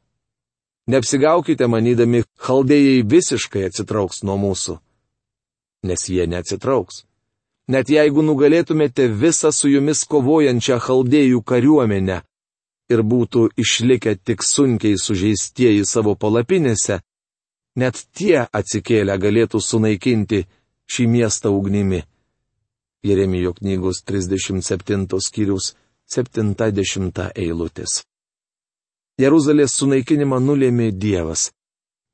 Neapsigaukite 0.90 1.66
manydami, 1.70 2.24
chaldėjai 2.42 3.06
visiškai 3.06 3.68
atsitrauks 3.68 4.22
nuo 4.26 4.36
mūsų. 4.42 4.76
Nes 5.86 6.08
jie 6.10 6.26
neatsitrauks. 6.26 7.04
Net 7.68 7.90
jeigu 7.90 8.22
nugalėtumėte 8.26 9.06
visą 9.08 9.52
su 9.52 9.70
jumis 9.70 10.04
kovojančią 10.08 10.78
chaldėjų 10.82 11.42
kariuomenę 11.46 12.22
ir 12.92 13.02
būtų 13.02 13.48
išlikę 13.62 14.16
tik 14.26 14.42
sunkiai 14.44 14.98
sužeistieji 14.98 15.84
savo 15.86 16.14
palapinėse, 16.14 17.00
net 17.76 18.02
tie 18.18 18.42
atsikėlę 18.52 19.16
galėtų 19.18 19.60
sunaikinti 19.60 20.44
šį 20.92 21.06
miestą 21.08 21.52
ugnimi. 21.54 22.02
Jeremijo 23.02 23.54
knygos 23.58 24.02
37 24.06 25.08
skyrius 25.26 25.72
70 26.06 27.30
eilutės. 27.34 28.02
Jeruzalės 29.20 29.74
sunaikinimą 29.78 30.38
nulėmė 30.40 30.90
Dievas. 30.92 31.50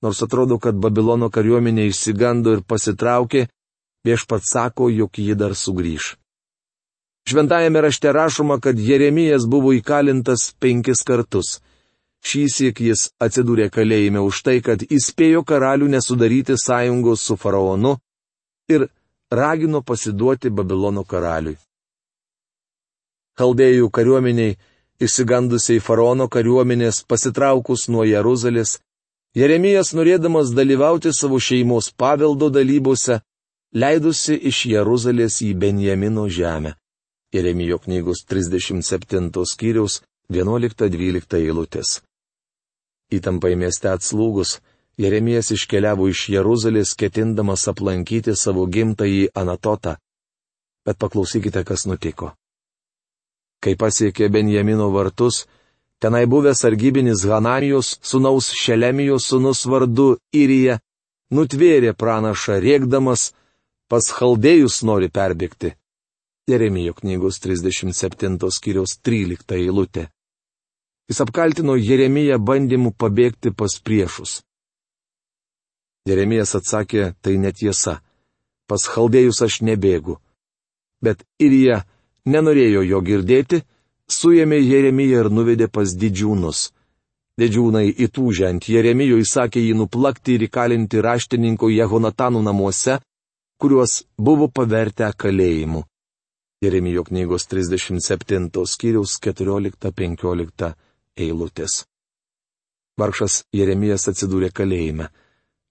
Nors 0.02 0.22
atrodo, 0.22 0.58
kad 0.62 0.78
Babilono 0.78 1.28
kariuomenė 1.30 1.88
išsigando 1.90 2.54
ir 2.54 2.62
pasitraukė, 2.62 3.48
viešpats 4.06 4.50
sako, 4.52 4.88
jog 4.90 5.18
ji 5.18 5.34
dar 5.34 5.54
sugrįž. 5.54 6.16
Šventajame 7.28 7.80
rašte 7.80 8.12
rašoma, 8.12 8.60
kad 8.60 8.78
Jeremijas 8.78 9.46
buvo 9.46 9.72
įkalintas 9.76 10.54
penkis 10.60 11.04
kartus. 11.04 11.58
Šį 12.24 12.44
sėk 12.50 12.80
jis 12.82 13.10
atsidūrė 13.22 13.68
kalėjime 13.70 14.22
už 14.24 14.42
tai, 14.42 14.58
kad 14.64 14.82
įspėjo 14.82 15.44
karalių 15.46 15.90
nesudaryti 15.92 16.56
sąjungos 16.58 17.22
su 17.22 17.36
faraonu 17.36 17.98
ir 18.68 18.88
ragino 19.30 19.82
pasiduoti 19.82 20.50
Babilono 20.50 21.04
karaliui. 21.04 21.58
Chaldėjų 23.38 23.90
kariuomeniai 23.94 24.56
Išsigandusiai 24.98 25.78
faraono 25.78 26.26
kariuomenės 26.26 27.04
pasitraukus 27.06 27.84
nuo 27.86 28.02
Jeruzalės, 28.02 28.80
Jeremijas 29.38 29.92
norėdamas 29.94 30.50
dalyvauti 30.56 31.12
savo 31.14 31.38
šeimos 31.38 31.92
paveldo 31.94 32.48
dalybose, 32.50 33.20
leidusi 33.72 34.36
iš 34.48 34.64
Jeruzalės 34.66 35.42
į 35.44 35.54
Benjamino 35.54 36.28
žemę. 36.28 36.74
Jeremijo 37.32 37.78
knygos 37.78 38.24
37 38.24 39.44
skyriaus 39.44 40.00
11-12 40.32 41.36
eilutės. 41.36 42.00
Įtampai 43.12 43.54
mieste 43.56 43.88
atslūgus, 43.88 44.58
Jeremijas 44.98 45.52
iškeliavo 45.52 46.08
iš 46.08 46.28
Jeruzalės 46.32 46.94
ketindamas 46.98 47.68
aplankyti 47.68 48.34
savo 48.36 48.66
gimtąjį 48.66 49.28
Anatotą. 49.34 49.96
Bet 50.84 50.98
paklausykite, 50.98 51.64
kas 51.64 51.86
nutiko. 51.86 52.32
Kai 53.60 53.76
pasiekė 53.76 54.28
Benjamino 54.32 54.88
vartus, 54.90 55.46
tenai 56.00 56.24
buvęs 56.26 56.64
sargybinis 56.64 57.24
Hananijos 57.28 57.98
sunaus 58.02 58.50
Šelemijos 58.54 59.28
sunus 59.28 59.64
vardu 59.66 60.16
Irija, 60.32 60.78
nutvėrė 61.30 61.92
pranašą 61.92 62.58
rėkdamas, 62.64 63.32
pas 63.88 64.04
chaldėjus 64.12 64.82
nori 64.84 65.08
perbėgti. 65.08 65.72
Jeremijo 66.48 66.94
knygos 66.96 67.40
37 67.44 68.38
skyriaus 68.56 68.96
13 69.04 69.56
eilutė. 69.56 70.08
Jis 71.08 71.20
apkaltino 71.24 71.76
Jeremiją 71.76 72.38
bandymu 72.38 72.92
pabėgti 72.92 73.52
pas 73.56 73.78
priešus. 73.80 74.42
Jeremijas 76.08 76.54
atsakė, 76.56 77.14
tai 77.20 77.36
netiesa. 77.40 77.98
Pas 78.68 78.84
chaldėjus 78.84 79.40
aš 79.44 79.60
nebėgu. 79.64 80.18
Bet 81.04 81.24
Irija 81.40 81.82
nenorėjo 82.28 82.84
jo 82.84 83.00
girdėti, 83.04 83.62
suėmė 84.08 84.60
Jeremiją 84.60 85.24
ir 85.24 85.30
nuvedė 85.32 85.68
pas 85.72 85.92
didžiūnus. 85.96 86.70
Didžiūnai 87.40 87.92
įtūžę 88.04 88.48
ant 88.48 88.68
Jeremijo 88.68 89.20
įsakė 89.22 89.62
jį 89.62 89.76
nuplakti 89.80 90.36
ir 90.36 90.48
įkalinti 90.48 91.00
raštininko 91.04 91.70
Jehonatanų 91.70 92.42
namuose, 92.42 92.98
kuriuos 93.58 94.04
buvo 94.18 94.48
pavertę 94.48 95.10
kalėjimu. 95.18 95.82
Jeremijo 96.62 97.04
knygos 97.04 97.46
37 97.50 98.50
skyriaus 98.66 99.18
14-15 99.22 100.72
eilutės. 101.16 101.84
Vargšas 102.98 103.44
Jeremijas 103.54 104.08
atsidūrė 104.10 104.50
kalėjime. 104.50 105.08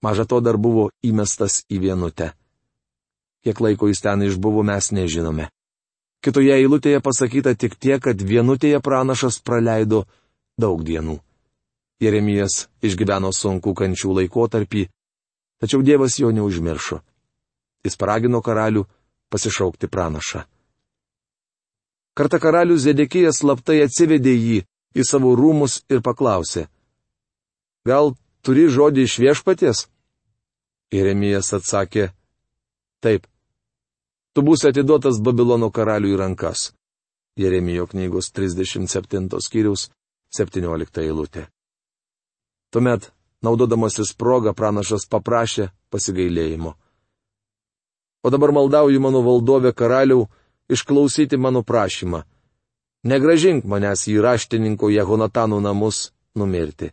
Maža 0.04 0.24
to 0.24 0.40
dar 0.40 0.56
buvo 0.56 0.88
įmestas 1.04 1.62
į 1.68 1.80
vienutę. 1.84 2.32
Kiek 3.44 3.60
laiko 3.60 3.88
jis 3.88 4.00
ten 4.04 4.24
išbuvo, 4.24 4.62
mes 4.64 4.92
nežinome. 4.92 5.48
Kitoje 6.24 6.54
eilutėje 6.56 7.00
pasakyta 7.04 7.54
tik 7.54 7.76
tiek, 7.76 8.00
kad 8.02 8.16
vienutėje 8.16 8.80
pranašas 8.84 9.40
praleido 9.44 10.04
daug 10.58 10.80
dienų. 10.84 11.18
Jeremijas 12.00 12.68
išgyveno 12.82 13.30
sunku 13.34 13.74
kančių 13.74 14.16
laikotarpį, 14.20 14.88
tačiau 15.60 15.82
Dievas 15.82 16.18
jo 16.18 16.30
neužmiršo. 16.34 17.02
Jis 17.86 17.96
paragino 17.96 18.40
karalių 18.42 18.84
pasišaukti 19.32 19.88
pranašą. 19.88 20.44
Kartą 22.18 22.40
karalius 22.42 22.82
Zedekijas 22.82 23.38
slaptai 23.42 23.82
atsivedė 23.84 24.34
jį 24.34 24.58
į 24.98 25.04
savo 25.06 25.34
rūmus 25.38 25.82
ir 25.92 26.02
paklausė. 26.02 26.66
Gal 27.86 28.16
turi 28.42 28.66
žodį 28.66 29.04
iš 29.06 29.18
viešpaties? 29.22 29.86
Jeremijas 30.90 31.52
atsakė. 31.54 32.08
Taip 33.04 33.28
tu 34.34 34.42
būsi 34.42 34.68
atiduotas 34.70 35.20
Babilono 35.22 35.70
karaliui 35.70 36.16
rankas. 36.18 36.72
Jeremijo 37.38 37.86
knygos 37.86 38.32
37 38.34 39.38
skyriaus 39.46 39.88
17 40.34 41.02
eilutė. 41.02 41.46
Tuomet, 42.74 43.12
naudodamasis 43.42 44.12
progą, 44.18 44.52
pranašas 44.54 45.06
paprašė 45.10 45.70
pasigailėjimo. 45.90 46.74
O 48.22 48.30
dabar 48.30 48.50
maldauju 48.52 49.00
mano 49.00 49.22
valdovę 49.22 49.72
karaliau 49.72 50.26
išklausyti 50.68 51.36
mano 51.36 51.62
prašymą. 51.62 52.22
Negražink 53.04 53.64
manęs 53.64 54.08
į 54.10 54.18
raštininko 54.22 54.90
Jehonatanų 54.90 55.60
namus 55.62 56.10
numirti. 56.34 56.90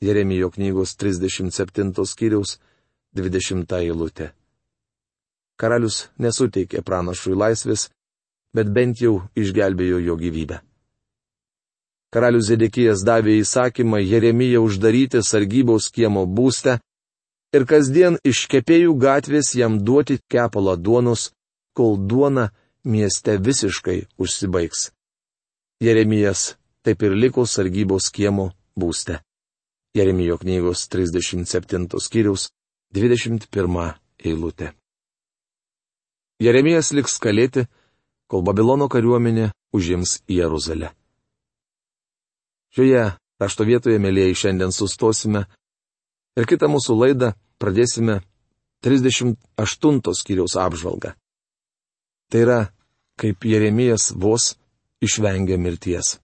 Jeremijo 0.00 0.50
knygos 0.50 0.96
37 0.96 1.92
skyriaus 2.04 2.58
20 3.14 3.76
eilutė. 3.80 4.32
Karalius 5.56 6.08
nesuteikė 6.20 6.82
pranašui 6.84 7.36
laisvės, 7.36 7.88
bet 8.52 8.72
bent 8.72 9.00
jau 9.00 9.22
išgelbėjo 9.36 10.00
jo 10.04 10.16
gyvybę. 10.20 10.60
Karalius 12.12 12.48
Zedekijas 12.48 13.04
davė 13.04 13.38
įsakymą 13.42 14.00
Jeremiją 14.00 14.62
uždaryti 14.64 15.22
sargybos 15.24 15.88
kiemo 15.92 16.24
būstę 16.26 16.78
ir 17.54 17.66
kasdien 17.68 18.18
iš 18.24 18.46
kepėjų 18.52 18.96
gatvės 19.00 19.54
jam 19.58 19.78
duoti 19.84 20.18
kepalą 20.32 20.76
duonos, 20.76 21.30
kol 21.76 21.96
duona 22.10 22.50
mieste 22.84 23.36
visiškai 23.38 24.06
užsibaigs. 24.18 24.90
Jeremijas 25.82 26.56
taip 26.82 27.02
ir 27.02 27.12
liko 27.12 27.44
sargybos 27.46 28.10
kiemo 28.14 28.50
būste. 28.78 29.20
Jeremijo 29.96 30.38
knygos 30.38 30.88
37 30.92 32.00
skyriaus 32.00 32.50
21 32.94 33.94
eilutė. 34.24 34.72
Jeremijas 36.40 36.92
liks 36.92 37.16
kalėti, 37.18 37.64
kol 38.28 38.42
Babilono 38.44 38.90
kariuomenė 38.92 39.50
užims 39.72 40.20
Jeruzalę. 40.28 40.92
Šioje 42.76 43.04
rašto 43.40 43.64
vietoje, 43.64 43.96
mėlyjei, 44.00 44.36
šiandien 44.36 44.72
sustosime 44.72 45.46
ir 46.36 46.48
kitą 46.48 46.68
mūsų 46.72 46.96
laidą 47.00 47.32
pradėsime 47.62 48.20
38 48.84 50.00
skyriaus 50.20 50.56
apžvalgą. 50.60 51.14
Tai 52.30 52.40
yra, 52.42 52.60
kaip 53.20 53.44
Jeremijas 53.46 54.12
vos 54.12 54.54
išvengė 55.02 55.58
mirties. 55.58 56.16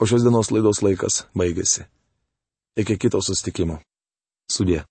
O 0.00 0.08
šios 0.08 0.24
dienos 0.24 0.50
laidos 0.54 0.80
laikas 0.82 1.24
baigėsi. 1.36 1.84
Iki 2.80 2.96
kito 2.96 3.20
sustikimo. 3.20 3.80
Sudė. 4.50 4.84